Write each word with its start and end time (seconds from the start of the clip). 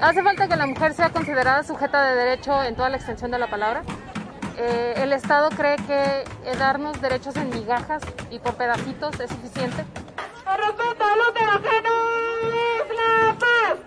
¿Hace 0.00 0.22
falta 0.22 0.48
que 0.48 0.56
la 0.56 0.66
mujer 0.66 0.94
sea 0.94 1.10
considerada 1.10 1.62
sujeta 1.62 2.02
de 2.02 2.16
derecho 2.16 2.62
en 2.62 2.74
toda 2.74 2.88
la 2.88 2.96
extensión 2.96 3.30
de 3.30 3.38
la 3.38 3.50
palabra? 3.50 3.82
Eh, 4.56 4.94
¿El 4.96 5.12
Estado 5.12 5.50
cree 5.50 5.76
que 5.76 6.24
darnos 6.58 6.98
derechos 7.02 7.36
en 7.36 7.50
migajas 7.50 8.02
y 8.30 8.38
por 8.38 8.54
pedacitos 8.54 9.20
es 9.20 9.28
suficiente? 9.28 9.84
El 10.50 10.56
respeto 10.56 11.04
a 11.04 11.16
los 11.16 11.28
es 11.36 11.42
la 12.96 13.36
paz. 13.38 13.78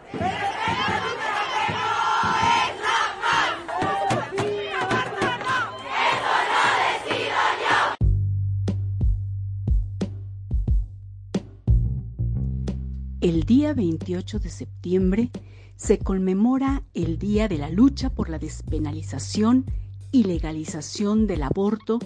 El 13.20 13.44
día 13.46 13.74
28 13.74 14.40
de 14.40 14.50
septiembre 14.50 15.32
se 15.76 16.00
conmemora 16.00 16.84
el 16.94 17.18
Día 17.18 17.48
de 17.48 17.58
la 17.58 17.70
Lucha 17.70 18.10
por 18.10 18.30
la 18.30 18.40
Despenalización 18.40 19.66
y 20.12 20.24
Legalización 20.24 21.28
del 21.28 21.44
Aborto 21.44 22.00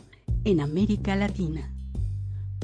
en 0.46 0.62
América 0.62 1.16
Latina. 1.16 1.74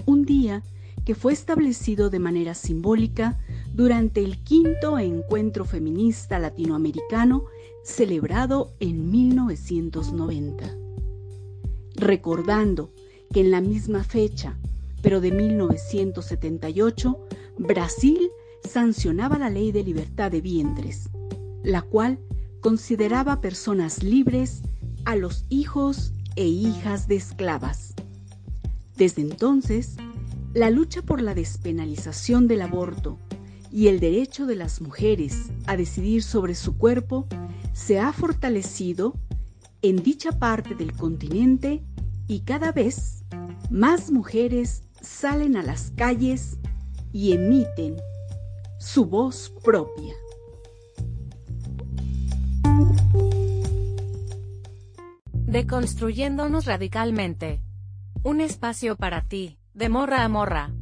Un 0.05 0.25
día 0.25 0.63
que 1.05 1.15
fue 1.15 1.33
establecido 1.33 2.09
de 2.09 2.19
manera 2.19 2.53
simbólica 2.53 3.39
durante 3.73 4.23
el 4.23 4.43
quinto 4.43 4.97
encuentro 4.99 5.65
feminista 5.65 6.39
latinoamericano 6.39 7.45
celebrado 7.83 8.73
en 8.79 9.11
1990. 9.11 10.77
Recordando 11.95 12.91
que 13.31 13.41
en 13.41 13.51
la 13.51 13.61
misma 13.61 14.03
fecha, 14.03 14.57
pero 15.01 15.19
de 15.19 15.31
1978, 15.31 17.17
Brasil 17.57 18.31
sancionaba 18.67 19.37
la 19.37 19.49
ley 19.49 19.71
de 19.71 19.83
libertad 19.83 20.31
de 20.31 20.41
vientres, 20.41 21.09
la 21.63 21.81
cual 21.81 22.19
consideraba 22.61 23.41
personas 23.41 24.03
libres 24.03 24.61
a 25.05 25.15
los 25.15 25.45
hijos 25.49 26.13
e 26.35 26.47
hijas 26.47 27.07
de 27.07 27.15
esclavas. 27.15 27.93
Desde 28.95 29.21
entonces, 29.21 29.97
la 30.53 30.69
lucha 30.69 31.01
por 31.01 31.21
la 31.21 31.33
despenalización 31.33 32.47
del 32.47 32.61
aborto 32.61 33.17
y 33.71 33.87
el 33.87 33.99
derecho 33.99 34.45
de 34.45 34.55
las 34.55 34.81
mujeres 34.81 35.51
a 35.65 35.75
decidir 35.75 36.23
sobre 36.23 36.55
su 36.55 36.77
cuerpo 36.77 37.27
se 37.73 37.99
ha 37.99 38.13
fortalecido 38.13 39.15
en 39.81 39.97
dicha 39.97 40.31
parte 40.39 40.75
del 40.75 40.93
continente 40.93 41.83
y 42.27 42.41
cada 42.41 42.71
vez 42.71 43.23
más 43.69 44.11
mujeres 44.11 44.83
salen 45.01 45.57
a 45.57 45.63
las 45.63 45.91
calles 45.95 46.57
y 47.11 47.33
emiten 47.33 47.97
su 48.83 49.05
voz 49.05 49.49
propia. 49.63 50.13
Deconstruyéndonos 55.31 56.65
radicalmente. 56.65 57.61
Un 58.23 58.41
espacio 58.41 58.97
para 58.97 59.21
ti, 59.21 59.57
de 59.73 59.87
morra 59.87 60.25
a 60.25 60.27
morra. 60.27 60.73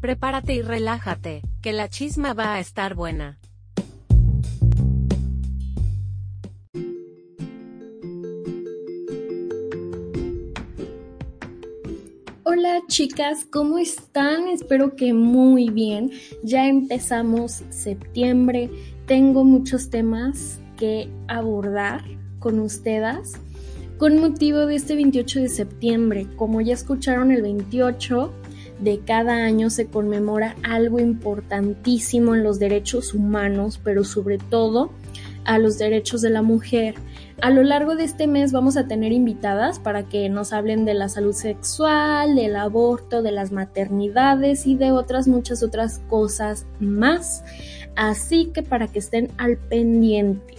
Prepárate 0.00 0.54
y 0.54 0.62
relájate, 0.62 1.42
que 1.60 1.72
la 1.72 1.88
chisma 1.88 2.32
va 2.32 2.54
a 2.54 2.60
estar 2.60 2.94
buena. 2.94 3.38
Chicas, 12.94 13.44
¿cómo 13.50 13.78
están? 13.78 14.46
Espero 14.46 14.94
que 14.94 15.12
muy 15.12 15.68
bien. 15.68 16.12
Ya 16.44 16.68
empezamos 16.68 17.64
septiembre. 17.68 18.70
Tengo 19.06 19.42
muchos 19.42 19.90
temas 19.90 20.60
que 20.76 21.08
abordar 21.26 22.04
con 22.38 22.60
ustedes 22.60 23.32
con 23.98 24.20
motivo 24.20 24.66
de 24.66 24.76
este 24.76 24.94
28 24.94 25.40
de 25.40 25.48
septiembre. 25.48 26.28
Como 26.36 26.60
ya 26.60 26.74
escucharon, 26.74 27.32
el 27.32 27.42
28 27.42 28.32
de 28.78 29.00
cada 29.00 29.44
año 29.44 29.70
se 29.70 29.86
conmemora 29.86 30.54
algo 30.62 31.00
importantísimo 31.00 32.36
en 32.36 32.44
los 32.44 32.60
derechos 32.60 33.12
humanos, 33.12 33.80
pero 33.82 34.04
sobre 34.04 34.38
todo 34.38 34.92
a 35.44 35.58
los 35.58 35.78
derechos 35.78 36.22
de 36.22 36.30
la 36.30 36.42
mujer. 36.42 36.94
A 37.42 37.50
lo 37.50 37.62
largo 37.62 37.96
de 37.96 38.04
este 38.04 38.26
mes 38.26 38.52
vamos 38.52 38.76
a 38.76 38.86
tener 38.86 39.12
invitadas 39.12 39.78
para 39.78 40.04
que 40.04 40.28
nos 40.28 40.52
hablen 40.52 40.84
de 40.84 40.94
la 40.94 41.08
salud 41.08 41.34
sexual, 41.34 42.36
del 42.36 42.56
aborto, 42.56 43.22
de 43.22 43.32
las 43.32 43.52
maternidades 43.52 44.66
y 44.66 44.76
de 44.76 44.92
otras 44.92 45.28
muchas 45.28 45.62
otras 45.62 46.00
cosas 46.08 46.66
más. 46.80 47.44
Así 47.96 48.46
que 48.46 48.62
para 48.62 48.88
que 48.88 48.98
estén 48.98 49.30
al 49.36 49.56
pendiente, 49.56 50.54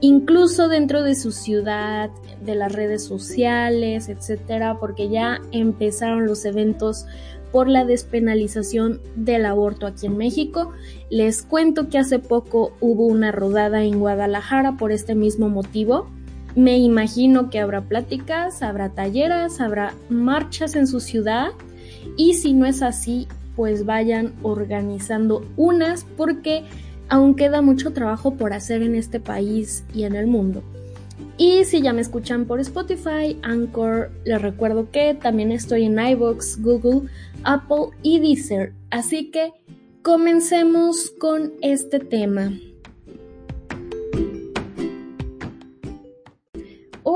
incluso 0.00 0.68
dentro 0.68 1.02
de 1.02 1.14
su 1.14 1.32
ciudad, 1.32 2.10
de 2.44 2.54
las 2.54 2.72
redes 2.72 3.04
sociales, 3.04 4.08
etcétera, 4.08 4.78
porque 4.78 5.08
ya 5.08 5.40
empezaron 5.50 6.26
los 6.26 6.44
eventos 6.44 7.06
por 7.54 7.68
la 7.68 7.84
despenalización 7.84 9.00
del 9.14 9.46
aborto 9.46 9.86
aquí 9.86 10.06
en 10.06 10.16
México. 10.16 10.72
Les 11.08 11.42
cuento 11.42 11.88
que 11.88 11.98
hace 11.98 12.18
poco 12.18 12.72
hubo 12.80 13.06
una 13.06 13.30
rodada 13.30 13.84
en 13.84 14.00
Guadalajara 14.00 14.76
por 14.76 14.90
este 14.90 15.14
mismo 15.14 15.48
motivo. 15.48 16.10
Me 16.56 16.78
imagino 16.78 17.50
que 17.50 17.60
habrá 17.60 17.82
pláticas, 17.82 18.60
habrá 18.60 18.88
talleras, 18.88 19.60
habrá 19.60 19.94
marchas 20.08 20.74
en 20.74 20.88
su 20.88 20.98
ciudad 20.98 21.50
y 22.16 22.34
si 22.34 22.54
no 22.54 22.66
es 22.66 22.82
así, 22.82 23.28
pues 23.54 23.86
vayan 23.86 24.32
organizando 24.42 25.46
unas 25.56 26.02
porque 26.16 26.64
aún 27.08 27.36
queda 27.36 27.62
mucho 27.62 27.92
trabajo 27.92 28.34
por 28.34 28.52
hacer 28.52 28.82
en 28.82 28.96
este 28.96 29.20
país 29.20 29.84
y 29.94 30.02
en 30.02 30.16
el 30.16 30.26
mundo. 30.26 30.64
Y 31.36 31.64
si 31.64 31.82
ya 31.82 31.92
me 31.92 32.00
escuchan 32.00 32.44
por 32.44 32.60
Spotify, 32.60 33.38
Anchor, 33.42 34.10
les 34.24 34.40
recuerdo 34.40 34.90
que 34.90 35.14
también 35.14 35.50
estoy 35.52 35.84
en 35.84 35.98
iVoox, 35.98 36.60
Google, 36.60 37.08
Apple 37.42 37.96
y 38.02 38.20
Deezer. 38.20 38.72
Así 38.90 39.30
que 39.30 39.52
comencemos 40.02 41.12
con 41.18 41.52
este 41.60 41.98
tema. 41.98 42.52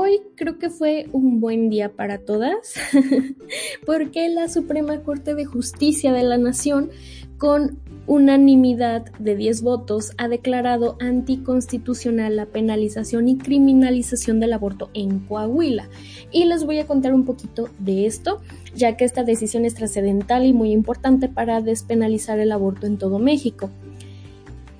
Hoy 0.09 0.21
creo 0.35 0.57
que 0.57 0.71
fue 0.71 1.05
un 1.11 1.39
buen 1.39 1.69
día 1.69 1.93
para 1.93 2.17
todas, 2.17 2.73
porque 3.85 4.27
la 4.29 4.49
Suprema 4.49 5.03
Corte 5.03 5.35
de 5.35 5.45
Justicia 5.45 6.11
de 6.11 6.23
la 6.23 6.39
Nación, 6.39 6.89
con 7.37 7.77
unanimidad 8.07 9.05
de 9.19 9.35
10 9.35 9.61
votos, 9.61 10.13
ha 10.17 10.27
declarado 10.27 10.97
anticonstitucional 10.99 12.37
la 12.37 12.47
penalización 12.47 13.27
y 13.27 13.37
criminalización 13.37 14.39
del 14.39 14.53
aborto 14.53 14.89
en 14.95 15.19
Coahuila. 15.19 15.89
Y 16.31 16.45
les 16.45 16.65
voy 16.65 16.79
a 16.79 16.87
contar 16.87 17.13
un 17.13 17.23
poquito 17.23 17.69
de 17.77 18.07
esto, 18.07 18.41
ya 18.73 18.97
que 18.97 19.05
esta 19.05 19.23
decisión 19.23 19.63
es 19.63 19.75
trascendental 19.75 20.43
y 20.43 20.53
muy 20.53 20.71
importante 20.71 21.29
para 21.29 21.61
despenalizar 21.61 22.39
el 22.39 22.51
aborto 22.51 22.87
en 22.87 22.97
todo 22.97 23.19
México. 23.19 23.69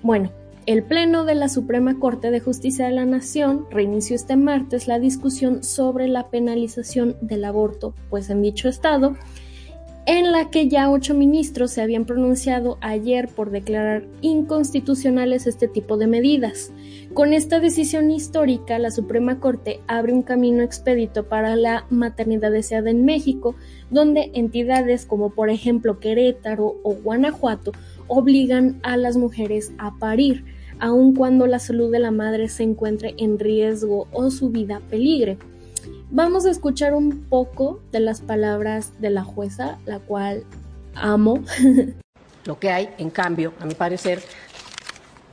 Bueno, 0.02 0.32
el 0.70 0.84
Pleno 0.84 1.26
de 1.26 1.34
la 1.34 1.50
Suprema 1.50 1.98
Corte 1.98 2.30
de 2.30 2.42
Justicia 2.42 2.86
de 2.86 2.92
la 2.92 3.04
Nación 3.04 3.66
reinició 3.72 4.16
este 4.16 4.36
martes 4.36 4.88
la 4.88 5.00
discusión 5.00 5.64
sobre 5.64 6.08
la 6.08 6.30
penalización 6.30 7.18
del 7.22 7.46
aborto, 7.46 7.96
pues 8.12 8.30
en 8.30 8.44
dicho 8.44 8.70
estado 8.70 9.16
en 10.06 10.32
la 10.32 10.52
que 10.52 10.68
ya 10.68 10.92
ocho 10.92 11.16
ministros 11.16 11.72
se 11.72 11.82
habían 11.82 12.06
pronunciado 12.06 12.78
ayer 12.82 13.30
por 13.30 13.50
declarar 13.50 14.06
inconstitucionales 14.22 15.48
este 15.48 15.68
tipo 15.68 15.98
de 15.98 16.06
medidas. 16.06 16.72
Con 17.14 17.34
esta 17.34 17.60
decisión 17.60 18.12
histórica, 18.12 18.78
la 18.78 18.92
Suprema 18.92 19.40
Corte 19.40 19.80
abre 19.88 20.14
un 20.14 20.22
camino 20.22 20.62
expedito 20.62 21.28
para 21.28 21.56
la 21.56 21.86
maternidad 21.90 22.52
deseada 22.52 22.92
en 22.92 23.06
México, 23.06 23.56
donde 23.90 24.30
entidades 24.36 25.08
como 25.08 25.32
por 25.32 25.50
ejemplo 25.50 26.00
Querétaro 26.00 26.76
o 26.84 26.94
Guanajuato 26.94 27.72
obligan 28.08 28.80
a 28.84 28.98
las 28.98 29.18
mujeres 29.18 29.74
a 29.78 29.98
parir, 29.98 30.59
aun 30.80 31.16
cuando 31.16 31.48
la 31.48 31.60
salud 31.60 31.92
de 31.92 32.00
la 32.00 32.12
madre 32.12 32.50
se 32.50 32.64
encuentre 32.64 33.16
en 33.18 33.40
riesgo 33.40 34.08
o 34.12 34.32
su 34.32 34.50
vida 34.50 34.82
peligre. 34.90 35.38
Vamos 36.12 36.46
a 36.46 36.52
escuchar 36.52 36.94
un 36.94 37.26
poco 37.26 37.82
de 37.92 38.00
las 38.00 38.22
palabras 38.22 38.94
de 39.00 39.10
la 39.12 39.24
jueza, 39.24 39.78
la 39.86 40.00
cual 40.00 40.44
amo. 40.96 41.44
Lo 42.46 42.58
que 42.58 42.72
hay, 42.72 42.90
en 42.98 43.10
cambio, 43.10 43.54
a 43.60 43.66
mi 43.66 43.76
parecer, 43.76 44.22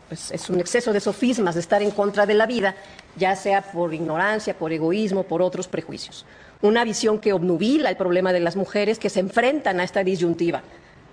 pues 0.08 0.30
es 0.30 0.50
un 0.50 0.60
exceso 0.60 0.92
de 0.92 1.00
sofismas, 1.00 1.54
de 1.54 1.60
estar 1.60 1.82
en 1.82 1.90
contra 1.90 2.26
de 2.26 2.34
la 2.34 2.46
vida, 2.46 2.74
ya 3.16 3.34
sea 3.36 3.62
por 3.62 3.94
ignorancia, 3.94 4.58
por 4.58 4.72
egoísmo, 4.72 5.22
por 5.22 5.40
otros 5.40 5.66
prejuicios. 5.66 6.26
Una 6.62 6.84
visión 6.84 7.18
que 7.20 7.32
obnubila 7.32 7.88
el 7.88 7.96
problema 7.96 8.32
de 8.32 8.40
las 8.40 8.56
mujeres 8.56 8.98
que 8.98 9.10
se 9.10 9.20
enfrentan 9.20 9.80
a 9.80 9.84
esta 9.84 10.04
disyuntiva. 10.04 10.62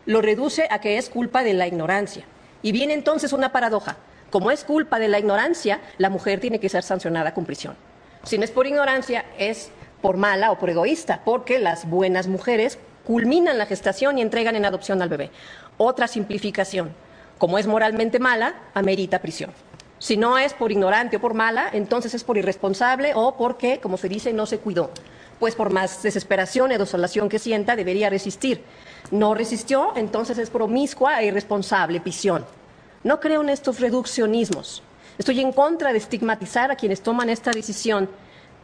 Lo 0.06 0.22
reduce 0.22 0.68
a 0.70 0.82
que 0.82 0.98
es 0.98 1.10
culpa 1.10 1.44
de 1.44 1.54
la 1.54 1.68
ignorancia. 1.68 2.26
Y 2.62 2.72
viene 2.72 2.94
entonces 2.94 3.34
una 3.34 3.52
paradoja. 3.52 3.98
Como 4.34 4.50
es 4.50 4.64
culpa 4.64 4.98
de 4.98 5.10
la 5.10 5.20
ignorancia, 5.20 5.80
la 6.00 6.10
mujer 6.10 6.40
tiene 6.40 6.60
que 6.60 6.68
ser 6.68 6.82
sancionada 6.82 7.36
con 7.36 7.46
prisión. 7.46 7.76
Si 8.24 8.40
no 8.40 8.44
es 8.44 8.50
por 8.50 8.66
ignorancia, 8.66 9.26
es 9.38 9.70
por 10.02 10.18
mala 10.18 10.50
o 10.50 10.58
por 10.58 10.72
egoísta, 10.72 11.22
porque 11.24 11.60
las 11.60 11.88
buenas 11.88 12.28
mujeres 12.28 12.80
culminan 13.06 13.60
la 13.60 13.68
gestación 13.68 14.18
y 14.18 14.24
entregan 14.24 14.56
en 14.56 14.66
adopción 14.66 15.04
al 15.04 15.10
bebé. 15.10 15.30
Otra 15.78 16.08
simplificación, 16.08 16.96
como 17.38 17.60
es 17.60 17.68
moralmente 17.68 18.18
mala, 18.18 18.56
amerita 18.74 19.22
prisión. 19.22 19.52
Si 20.00 20.18
no 20.18 20.40
es 20.40 20.56
por 20.56 20.72
ignorante 20.72 21.18
o 21.18 21.22
por 21.22 21.36
mala, 21.36 21.70
entonces 21.72 22.16
es 22.16 22.24
por 22.24 22.36
irresponsable 22.36 23.12
o 23.14 23.38
porque, 23.38 23.80
como 23.82 23.98
se 23.98 24.10
dice, 24.10 24.34
no 24.34 24.48
se 24.48 24.58
cuidó. 24.58 24.90
Pues 25.38 25.54
por 25.54 25.72
más 25.72 26.02
desesperación 26.02 26.72
y 26.72 26.78
desolación 26.78 27.30
que 27.30 27.38
sienta, 27.38 27.76
debería 27.76 28.10
resistir. 28.10 28.64
No 29.12 29.36
resistió, 29.36 29.94
entonces 29.96 30.40
es 30.40 30.50
promiscua 30.50 31.22
e 31.22 31.28
irresponsable, 31.28 32.02
prisión. 32.02 32.44
No 33.04 33.20
creo 33.20 33.42
en 33.42 33.50
estos 33.50 33.80
reduccionismos. 33.80 34.82
Estoy 35.18 35.42
en 35.42 35.52
contra 35.52 35.92
de 35.92 35.98
estigmatizar 35.98 36.72
a 36.72 36.76
quienes 36.76 37.02
toman 37.02 37.30
esta 37.30 37.52
decisión, 37.52 38.10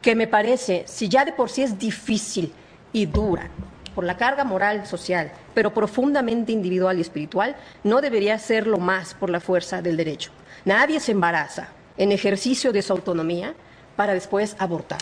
que 0.01 0.15
me 0.15 0.27
parece, 0.27 0.83
si 0.87 1.09
ya 1.09 1.25
de 1.25 1.33
por 1.33 1.49
sí 1.49 1.61
es 1.61 1.77
difícil 1.77 2.53
y 2.93 3.05
dura, 3.05 3.49
por 3.93 4.05
la 4.05 4.17
carga 4.17 4.45
moral, 4.45 4.85
social, 4.87 5.31
pero 5.53 5.73
profundamente 5.73 6.53
individual 6.53 6.97
y 6.97 7.01
espiritual, 7.01 7.57
no 7.83 7.99
debería 7.99 8.39
serlo 8.39 8.77
más 8.77 9.13
por 9.13 9.29
la 9.29 9.41
fuerza 9.41 9.81
del 9.81 9.97
derecho. 9.97 10.31
Nadie 10.63 10.99
se 10.99 11.11
embaraza 11.11 11.69
en 11.97 12.13
ejercicio 12.13 12.71
de 12.71 12.81
su 12.81 12.93
autonomía 12.93 13.53
para 13.97 14.13
después 14.13 14.55
abortar. 14.57 15.01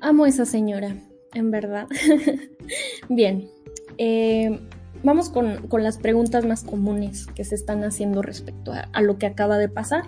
Amo 0.00 0.26
esa 0.26 0.44
señora, 0.44 0.96
en 1.32 1.50
verdad. 1.52 1.86
Bien, 3.08 3.48
eh, 3.96 4.60
vamos 5.04 5.28
con, 5.28 5.60
las 5.82 5.98
preguntas 5.98 6.44
más 6.44 6.64
comunes 6.64 7.26
que 7.26 7.44
se 7.44 7.54
están 7.54 7.84
haciendo 7.84 8.22
respecto 8.22 8.72
a, 8.72 8.88
a 8.92 9.02
lo 9.02 9.18
que 9.18 9.26
acaba 9.26 9.58
de 9.58 9.68
pasar. 9.68 10.02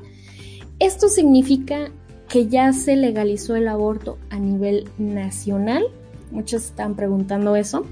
Esto 0.78 1.08
significa 1.08 1.90
que 2.28 2.48
ya 2.48 2.72
se 2.72 2.96
legalizó 2.96 3.54
el 3.54 3.68
aborto 3.68 4.18
a 4.30 4.38
nivel 4.38 4.88
nacional 4.98 5.84
Muchos 6.30 6.66
están 6.66 6.96
preguntando 6.96 7.56
eso. 7.56 7.86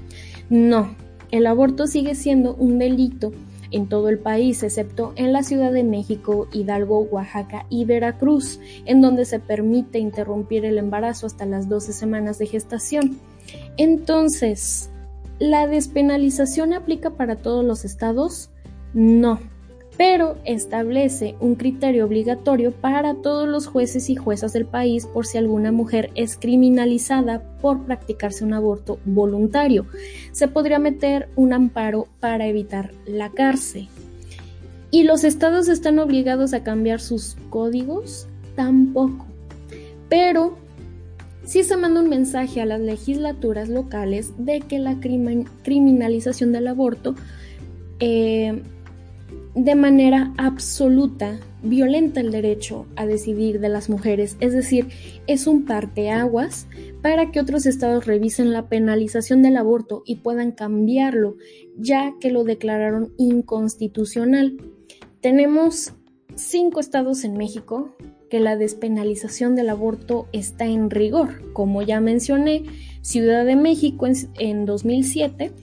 No, 0.49 0.95
el 1.31 1.47
aborto 1.47 1.87
sigue 1.87 2.15
siendo 2.15 2.55
un 2.55 2.79
delito 2.79 3.31
en 3.71 3.87
todo 3.87 4.09
el 4.09 4.19
país, 4.19 4.61
excepto 4.63 5.13
en 5.15 5.33
la 5.33 5.43
Ciudad 5.43 5.71
de 5.71 5.83
México, 5.83 6.47
Hidalgo, 6.53 6.99
Oaxaca 6.99 7.65
y 7.69 7.85
Veracruz, 7.85 8.59
en 8.85 9.01
donde 9.01 9.25
se 9.25 9.39
permite 9.39 9.99
interrumpir 9.99 10.65
el 10.65 10.77
embarazo 10.77 11.25
hasta 11.25 11.45
las 11.45 11.67
12 11.67 11.93
semanas 11.93 12.37
de 12.37 12.47
gestación. 12.47 13.17
Entonces, 13.77 14.91
¿la 15.39 15.67
despenalización 15.67 16.73
aplica 16.73 17.11
para 17.11 17.35
todos 17.35 17.63
los 17.63 17.85
estados? 17.85 18.49
No 18.93 19.39
pero 19.97 20.37
establece 20.43 21.35
un 21.39 21.55
criterio 21.55 22.05
obligatorio 22.05 22.71
para 22.71 23.15
todos 23.15 23.47
los 23.47 23.67
jueces 23.67 24.09
y 24.09 24.15
juezas 24.15 24.53
del 24.53 24.65
país 24.65 25.05
por 25.05 25.25
si 25.25 25.37
alguna 25.37 25.71
mujer 25.71 26.11
es 26.15 26.37
criminalizada 26.37 27.41
por 27.61 27.85
practicarse 27.85 28.43
un 28.43 28.53
aborto 28.53 28.99
voluntario. 29.05 29.85
Se 30.31 30.47
podría 30.47 30.79
meter 30.79 31.29
un 31.35 31.53
amparo 31.53 32.07
para 32.19 32.47
evitar 32.47 32.91
la 33.05 33.29
cárcel. 33.29 33.87
¿Y 34.91 35.03
los 35.03 35.23
estados 35.23 35.67
están 35.67 35.99
obligados 35.99 36.53
a 36.53 36.63
cambiar 36.63 36.99
sus 36.99 37.37
códigos? 37.49 38.27
Tampoco. 38.55 39.25
Pero 40.09 40.57
sí 41.45 41.63
se 41.63 41.77
manda 41.77 42.01
un 42.01 42.09
mensaje 42.09 42.61
a 42.61 42.65
las 42.65 42.81
legislaturas 42.81 43.69
locales 43.69 44.33
de 44.37 44.61
que 44.61 44.79
la 44.79 44.97
criminalización 45.63 46.51
del 46.51 46.67
aborto 46.67 47.15
eh, 47.99 48.61
de 49.55 49.75
manera 49.75 50.33
absoluta 50.37 51.39
violenta 51.63 52.19
el 52.19 52.31
derecho 52.31 52.85
a 52.95 53.05
decidir 53.05 53.59
de 53.59 53.69
las 53.69 53.89
mujeres, 53.89 54.35
es 54.39 54.53
decir, 54.53 54.89
es 55.27 55.47
un 55.47 55.65
parteaguas 55.65 56.67
para 57.01 57.31
que 57.31 57.39
otros 57.39 57.65
estados 57.65 58.05
revisen 58.05 58.51
la 58.51 58.67
penalización 58.67 59.41
del 59.41 59.57
aborto 59.57 60.03
y 60.05 60.17
puedan 60.17 60.51
cambiarlo, 60.51 61.37
ya 61.77 62.13
que 62.19 62.31
lo 62.31 62.43
declararon 62.43 63.13
inconstitucional. 63.17 64.57
Tenemos 65.21 65.93
cinco 66.35 66.81
estados 66.81 67.23
en 67.23 67.37
México 67.37 67.95
que 68.35 68.41
la 68.41 68.57
despenalización 68.57 69.55
del 69.55 69.69
aborto 69.69 70.27
está 70.33 70.65
en 70.65 70.89
rigor, 70.89 71.53
como 71.53 71.81
ya 71.83 72.01
mencioné, 72.01 72.65
Ciudad 73.01 73.45
de 73.45 73.55
México 73.55 74.07
en, 74.07 74.15
en 74.37 74.65
2007 74.65 75.53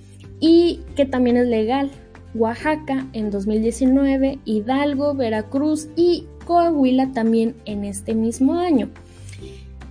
y 0.41 0.81
que 0.97 1.05
también 1.05 1.37
es 1.37 1.49
legal 1.49 1.91
Oaxaca 2.35 3.07
en 3.13 3.31
2019, 3.31 4.39
Hidalgo, 4.47 5.15
Veracruz 5.15 5.91
y 5.97 6.25
Coahuila 6.47 7.13
también 7.13 7.57
en 7.67 7.85
este 7.85 8.15
mismo 8.15 8.55
año, 8.55 8.89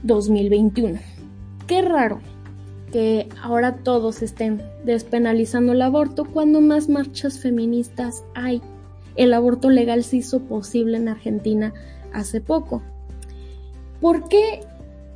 2021. 0.01 0.97
Qué 1.67 1.83
raro 1.83 2.19
que 2.91 3.29
ahora 3.43 3.75
todos 3.75 4.23
estén 4.23 4.59
despenalizando 4.83 5.73
el 5.73 5.83
aborto 5.83 6.25
cuando 6.25 6.61
más 6.61 6.89
marchas 6.89 7.37
feministas 7.37 8.23
hay. 8.33 8.59
El 9.15 9.35
aborto 9.35 9.69
legal 9.69 10.03
se 10.03 10.17
hizo 10.17 10.39
posible 10.39 10.97
en 10.97 11.09
Argentina 11.09 11.75
hace 12.13 12.41
poco. 12.41 12.81
¿Por 13.99 14.27
qué 14.27 14.61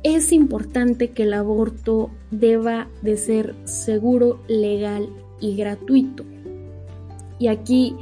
es 0.02 0.32
importante 0.32 1.10
que 1.10 1.24
el 1.24 1.34
aborto 1.34 2.10
deba 2.30 2.88
de 3.02 3.16
ser 3.16 3.54
seguro, 3.64 4.40
legal 4.48 5.08
y 5.40 5.56
gratuito? 5.56 6.24
Y 7.38 7.48
aquí 7.48 7.96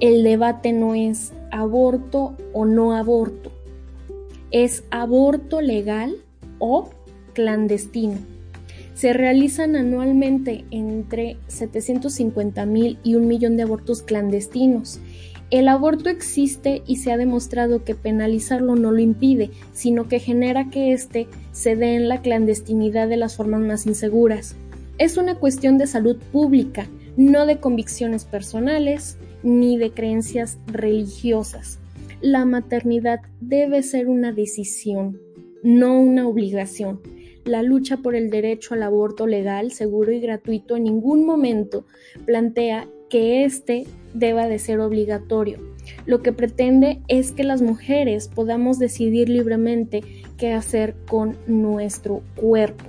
el 0.00 0.24
debate 0.24 0.72
no 0.72 0.94
es 0.94 1.32
aborto 1.50 2.34
o 2.52 2.64
no 2.64 2.94
aborto, 2.94 3.52
es 4.50 4.84
aborto 4.90 5.60
legal 5.60 6.16
o 6.58 6.90
clandestino. 7.34 8.18
Se 8.94 9.12
realizan 9.12 9.74
anualmente 9.74 10.64
entre 10.70 11.36
750 11.48 12.66
mil 12.66 12.98
y 13.02 13.14
un 13.14 13.26
millón 13.26 13.56
de 13.56 13.62
abortos 13.64 14.02
clandestinos. 14.02 15.00
El 15.52 15.68
aborto 15.68 16.08
existe 16.08 16.82
y 16.86 16.96
se 16.96 17.12
ha 17.12 17.18
demostrado 17.18 17.84
que 17.84 17.94
penalizarlo 17.94 18.74
no 18.74 18.90
lo 18.90 19.00
impide, 19.00 19.50
sino 19.74 20.08
que 20.08 20.18
genera 20.18 20.70
que 20.70 20.94
éste 20.94 21.28
se 21.52 21.76
dé 21.76 21.94
en 21.94 22.08
la 22.08 22.22
clandestinidad 22.22 23.06
de 23.06 23.18
las 23.18 23.36
formas 23.36 23.60
más 23.60 23.86
inseguras. 23.86 24.56
Es 24.96 25.18
una 25.18 25.34
cuestión 25.34 25.76
de 25.76 25.86
salud 25.86 26.16
pública 26.32 26.88
no 27.18 27.44
de 27.44 27.60
convicciones 27.60 28.24
personales 28.24 29.18
ni 29.42 29.76
de 29.76 29.90
creencias 29.90 30.58
religiosas. 30.68 31.78
La 32.22 32.46
maternidad 32.46 33.20
debe 33.42 33.82
ser 33.82 34.08
una 34.08 34.32
decisión, 34.32 35.20
no 35.62 36.00
una 36.00 36.26
obligación. 36.28 37.02
La 37.44 37.62
lucha 37.62 37.98
por 37.98 38.14
el 38.14 38.30
derecho 38.30 38.72
al 38.72 38.84
aborto 38.84 39.26
legal, 39.26 39.70
seguro 39.70 40.12
y 40.12 40.20
gratuito 40.20 40.76
en 40.76 40.84
ningún 40.84 41.26
momento 41.26 41.84
plantea 42.24 42.88
que 43.10 43.44
éste 43.44 43.84
deba 44.14 44.48
de 44.48 44.58
ser 44.58 44.80
obligatorio. 44.80 45.58
Lo 46.06 46.22
que 46.22 46.32
pretende 46.32 47.00
es 47.08 47.32
que 47.32 47.44
las 47.44 47.62
mujeres 47.62 48.28
podamos 48.28 48.78
decidir 48.78 49.28
libremente 49.28 50.02
qué 50.36 50.52
hacer 50.52 50.94
con 51.06 51.36
nuestro 51.46 52.22
cuerpo 52.36 52.84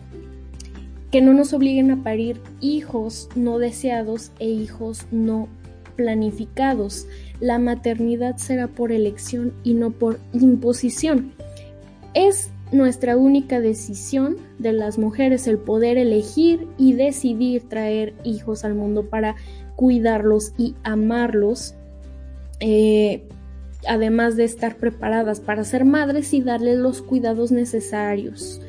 que 1.14 1.22
no 1.22 1.36
nos 1.36 1.54
obliguen 1.54 1.92
a 1.92 2.02
parir 2.02 2.42
hijos 2.60 3.30
no 3.36 3.60
deseados 3.60 4.32
e 4.40 4.50
hijos 4.50 5.06
no 5.12 5.48
planificados. 5.96 7.06
La 7.40 7.60
maternidad 7.60 8.38
será 8.38 8.68
por 8.68 8.92
elección 8.92 9.54
y 9.64 9.76
no 9.76 9.92
por 9.92 10.20
imposición. 10.34 11.32
Es 12.16 12.50
nuestra 12.72 13.16
única 13.16 13.60
decisión 13.60 14.38
de 14.58 14.74
las 14.74 14.98
mujeres 14.98 15.46
el 15.46 15.60
poder 15.60 16.00
elegir 16.00 16.68
y 16.80 16.94
decidir 16.94 17.70
traer 17.70 18.16
hijos 18.24 18.66
al 18.66 18.74
mundo 18.74 19.06
para 19.06 19.36
cuidarlos 19.76 20.54
y 20.58 20.76
amarlos, 20.84 21.76
eh, 22.60 23.24
además 23.88 24.36
de 24.36 24.46
estar 24.46 24.78
preparadas 24.78 25.40
para 25.40 25.64
ser 25.64 25.86
madres 25.86 26.34
y 26.34 26.42
darles 26.42 26.78
los 26.78 27.02
cuidados 27.02 27.52
necesarios 27.52 28.62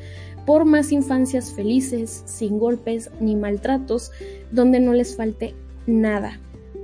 por 0.45 0.65
más 0.65 0.91
infancias 0.91 1.51
felices, 1.51 2.23
sin 2.25 2.59
golpes 2.59 3.09
ni 3.19 3.35
maltratos, 3.35 4.11
donde 4.51 4.79
no 4.79 4.93
les 4.93 5.15
falte 5.15 5.55
nada. 5.87 6.39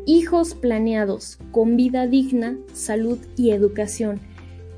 Hijos 0.05 0.55
planeados, 0.55 1.37
con 1.51 1.77
vida 1.77 2.07
digna, 2.07 2.57
salud 2.73 3.19
y 3.37 3.51
educación. 3.51 4.19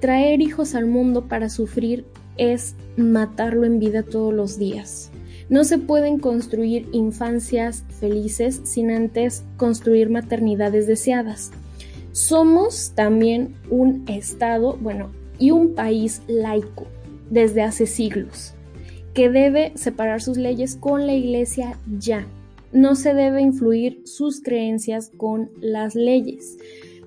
Traer 0.01 0.41
hijos 0.41 0.75
al 0.75 0.85
mundo 0.85 1.29
para 1.29 1.49
sufrir 1.49 2.05
es 2.37 2.75
matarlo 2.97 3.65
en 3.65 3.79
vida 3.79 4.03
todos 4.03 4.33
los 4.33 4.57
días. 4.57 5.12
No 5.49 5.63
se 5.63 5.77
pueden 5.77 6.19
construir 6.19 6.87
infancias 6.91 7.83
felices 7.99 8.61
sin 8.63 8.91
antes 8.91 9.43
construir 9.57 10.09
maternidades 10.09 10.87
deseadas. 10.87 11.51
Somos 12.11 12.93
también 12.95 13.55
un 13.69 14.05
Estado, 14.07 14.77
bueno, 14.79 15.11
y 15.39 15.51
un 15.51 15.73
país 15.73 16.21
laico 16.27 16.85
desde 17.29 17.63
hace 17.63 17.87
siglos 17.87 18.53
que 19.13 19.29
debe 19.29 19.71
separar 19.75 20.21
sus 20.21 20.37
leyes 20.37 20.75
con 20.75 21.05
la 21.05 21.13
Iglesia 21.13 21.77
ya. 21.99 22.25
No 22.71 22.95
se 22.95 23.13
debe 23.13 23.41
influir 23.41 24.01
sus 24.05 24.41
creencias 24.41 25.11
con 25.15 25.51
las 25.61 25.93
leyes. 25.93 26.57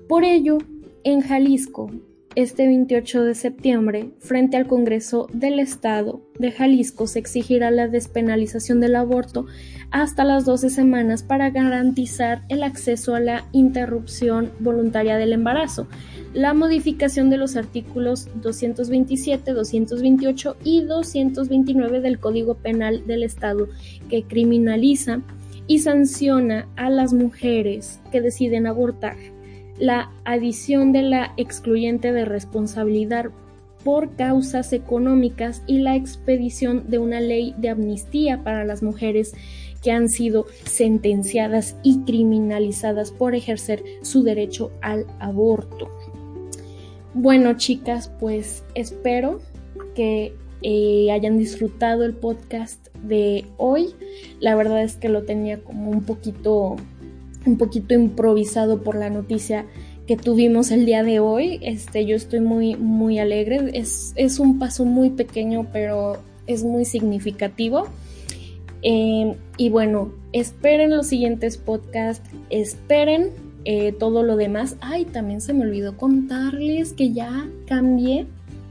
Por 0.07 0.23
ello, 0.23 0.57
en 1.03 1.21
Jalisco, 1.21 1.91
este 2.37 2.67
28 2.67 3.23
de 3.23 3.33
septiembre, 3.33 4.11
frente 4.19 4.57
al 4.57 4.67
Congreso 4.67 5.27
del 5.33 5.57
Estado 5.59 6.21
de 6.37 6.51
Jalisco, 6.51 7.07
se 7.07 7.17
exigirá 7.17 7.71
la 7.71 7.87
despenalización 7.87 8.79
del 8.79 8.95
aborto 8.95 9.47
hasta 9.89 10.23
las 10.23 10.45
12 10.45 10.69
semanas 10.69 11.23
para 11.23 11.49
garantizar 11.49 12.43
el 12.49 12.61
acceso 12.61 13.15
a 13.15 13.19
la 13.19 13.47
interrupción 13.53 14.51
voluntaria 14.59 15.17
del 15.17 15.33
embarazo. 15.33 15.87
La 16.35 16.53
modificación 16.53 17.31
de 17.31 17.37
los 17.37 17.55
artículos 17.55 18.27
227, 18.43 19.53
228 19.53 20.57
y 20.63 20.83
229 20.83 22.01
del 22.01 22.19
Código 22.19 22.53
Penal 22.53 23.07
del 23.07 23.23
Estado 23.23 23.67
que 24.11 24.21
criminaliza 24.21 25.21
y 25.65 25.79
sanciona 25.79 26.67
a 26.75 26.91
las 26.91 27.13
mujeres 27.13 27.99
que 28.11 28.21
deciden 28.21 28.67
abortar 28.67 29.17
la 29.79 30.11
adición 30.25 30.91
de 30.91 31.03
la 31.03 31.33
excluyente 31.37 32.11
de 32.11 32.25
responsabilidad 32.25 33.27
por 33.83 34.15
causas 34.15 34.73
económicas 34.73 35.63
y 35.67 35.79
la 35.79 35.95
expedición 35.95 36.85
de 36.89 36.97
una 36.97 37.21
ley 37.21 37.53
de 37.57 37.69
amnistía 37.69 38.43
para 38.43 38.65
las 38.65 38.83
mujeres 38.83 39.33
que 39.83 39.91
han 39.91 40.09
sido 40.09 40.45
sentenciadas 40.65 41.77
y 41.83 41.99
criminalizadas 41.99 43.11
por 43.11 43.35
ejercer 43.35 43.83
su 44.01 44.23
derecho 44.23 44.71
al 44.81 45.05
aborto. 45.19 45.89
Bueno, 47.13 47.53
chicas, 47.53 48.11
pues 48.19 48.63
espero 48.75 49.39
que 49.95 50.33
eh, 50.63 51.11
hayan 51.11 51.37
disfrutado 51.37 52.03
el 52.03 52.13
podcast 52.13 52.87
de 53.03 53.45
hoy. 53.57 53.95
La 54.39 54.55
verdad 54.55 54.83
es 54.83 54.95
que 54.95 55.09
lo 55.09 55.23
tenía 55.23 55.59
como 55.59 55.91
un 55.91 56.03
poquito 56.03 56.75
un 57.47 57.57
poquito 57.57 57.93
improvisado 57.93 58.83
por 58.83 58.95
la 58.95 59.09
noticia 59.09 59.65
que 60.05 60.15
tuvimos 60.15 60.71
el 60.71 60.85
día 60.85 61.03
de 61.03 61.19
hoy. 61.19 61.59
Este, 61.61 62.05
yo 62.05 62.15
estoy 62.15 62.39
muy, 62.39 62.75
muy 62.75 63.19
alegre. 63.19 63.71
Es, 63.73 64.13
es 64.15 64.39
un 64.39 64.59
paso 64.59 64.85
muy 64.85 65.09
pequeño, 65.09 65.67
pero 65.71 66.17
es 66.45 66.63
muy 66.63 66.85
significativo. 66.85 67.87
Eh, 68.81 69.35
y 69.57 69.69
bueno, 69.69 70.13
esperen 70.33 70.91
los 70.91 71.07
siguientes 71.07 71.57
podcasts, 71.57 72.29
esperen 72.49 73.31
eh, 73.65 73.91
todo 73.91 74.23
lo 74.23 74.37
demás. 74.37 74.77
Ay, 74.79 75.05
también 75.05 75.41
se 75.41 75.53
me 75.53 75.65
olvidó 75.65 75.97
contarles 75.97 76.93
que 76.93 77.11
ya 77.11 77.49
cambié, 77.67 78.27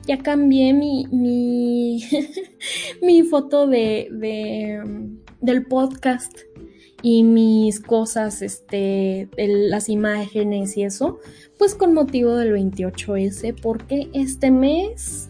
ya 0.06 0.18
cambié 0.18 0.72
mi, 0.72 1.06
mi, 1.10 2.02
mi 3.02 3.22
foto 3.24 3.66
de, 3.66 4.08
de, 4.10 4.82
del 5.40 5.66
podcast 5.66 6.38
y 7.02 7.22
mis 7.22 7.80
cosas, 7.80 8.42
este, 8.42 9.28
las 9.36 9.88
imágenes 9.88 10.76
y 10.76 10.84
eso, 10.84 11.20
pues 11.58 11.74
con 11.74 11.94
motivo 11.94 12.36
del 12.36 12.54
28S, 12.54 13.54
porque 13.60 14.08
este 14.12 14.50
mes 14.50 15.28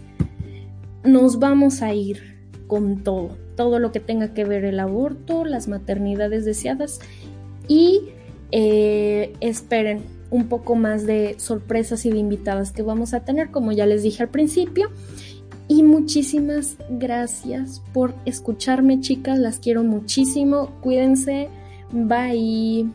nos 1.05 1.39
vamos 1.39 1.83
a 1.83 1.93
ir 1.93 2.37
con 2.67 3.03
todo, 3.03 3.37
todo 3.57 3.79
lo 3.79 3.93
que 3.93 4.01
tenga 4.01 4.35
que 4.35 4.45
ver 4.45 4.65
el 4.65 4.81
aborto, 4.81 5.45
las 5.45 5.69
maternidades 5.69 6.45
deseadas 6.45 7.01
y 7.69 8.03
eh, 8.53 9.33
esperen 9.41 10.03
un 10.31 10.49
poco 10.49 10.75
más 10.75 11.07
de 11.07 11.37
sorpresas 11.39 12.05
y 12.05 12.11
de 12.11 12.19
invitadas 12.19 12.73
que 12.73 12.83
vamos 12.83 13.15
a 13.15 13.25
tener, 13.25 13.51
como 13.51 13.73
ya 13.73 13.87
les 13.87 14.03
dije 14.03 14.23
al 14.23 14.29
principio. 14.29 14.91
Y 15.69 15.83
muchísimas 15.83 16.77
gracias 16.91 17.83
por 17.93 18.15
escucharme, 18.25 19.01
chicas. 19.01 19.39
Las 19.39 19.59
quiero 19.59 19.83
muchísimo. 19.83 20.71
Cuídense. 20.81 21.49
Bye. 21.93 22.89